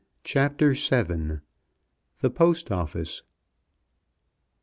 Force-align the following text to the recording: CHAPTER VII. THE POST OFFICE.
CHAPTER 0.23 0.73
VII. 0.73 1.41
THE 2.21 2.31
POST 2.31 2.71
OFFICE. 2.71 3.21